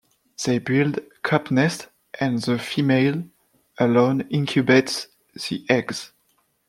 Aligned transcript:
They 0.43 0.57
build 0.57 0.97
cup 1.21 1.51
nests, 1.51 1.85
and 2.19 2.41
the 2.41 2.57
female 2.57 3.23
alone 3.77 4.23
incubates 4.31 5.05
the 5.47 5.63
eggs. 5.69 6.11